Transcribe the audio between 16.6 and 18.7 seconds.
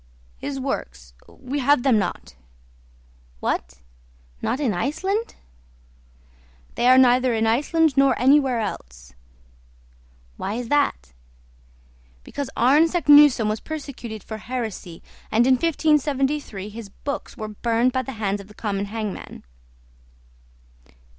his books were burned by the hands of the